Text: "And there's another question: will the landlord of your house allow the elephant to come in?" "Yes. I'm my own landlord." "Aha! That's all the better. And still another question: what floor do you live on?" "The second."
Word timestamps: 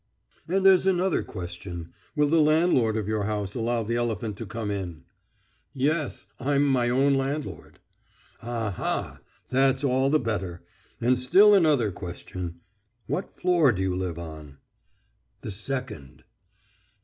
"And 0.47 0.65
there's 0.65 0.87
another 0.87 1.21
question: 1.21 1.93
will 2.15 2.27
the 2.27 2.41
landlord 2.41 2.97
of 2.97 3.07
your 3.07 3.25
house 3.25 3.53
allow 3.53 3.83
the 3.83 3.97
elephant 3.97 4.35
to 4.37 4.47
come 4.47 4.71
in?" 4.71 5.03
"Yes. 5.75 6.25
I'm 6.39 6.65
my 6.65 6.89
own 6.89 7.13
landlord." 7.13 7.77
"Aha! 8.41 9.19
That's 9.49 9.83
all 9.83 10.09
the 10.09 10.19
better. 10.19 10.63
And 10.99 11.19
still 11.19 11.53
another 11.53 11.91
question: 11.91 12.61
what 13.05 13.39
floor 13.39 13.71
do 13.71 13.83
you 13.83 13.95
live 13.95 14.17
on?" 14.17 14.57
"The 15.41 15.51
second." 15.51 16.23